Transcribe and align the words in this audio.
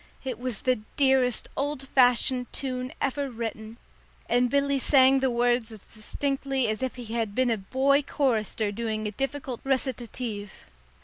It 0.23 0.39
was 0.39 0.63
the 0.63 0.79
dearest 0.97 1.47
old 1.55 1.87
fashioned 1.89 2.51
tune 2.51 2.91
ever 2.99 3.29
written, 3.29 3.77
and 4.27 4.49
Billy 4.49 4.79
sang 4.79 5.19
the 5.19 5.29
words 5.29 5.71
as 5.71 5.77
distinctly 5.77 6.67
as 6.67 6.81
if 6.81 6.95
he 6.95 7.13
had 7.13 7.35
been 7.35 7.51
a 7.51 7.57
boy 7.59 8.01
chorister 8.01 8.71
doing 8.71 9.05
a 9.05 9.11
difficult 9.11 9.61
recitative. 9.63 10.65